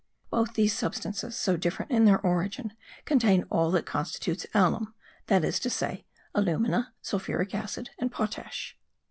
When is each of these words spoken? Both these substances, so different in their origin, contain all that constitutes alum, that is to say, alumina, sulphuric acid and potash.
Both 0.31 0.55
these 0.55 0.73
substances, 0.75 1.35
so 1.35 1.55
different 1.57 1.91
in 1.91 2.05
their 2.05 2.17
origin, 2.21 2.73
contain 3.05 3.43
all 3.51 3.69
that 3.69 3.85
constitutes 3.85 4.47
alum, 4.51 4.95
that 5.27 5.45
is 5.45 5.59
to 5.59 5.69
say, 5.69 6.07
alumina, 6.33 6.91
sulphuric 7.03 7.53
acid 7.53 7.91
and 7.99 8.11
potash. 8.11 8.75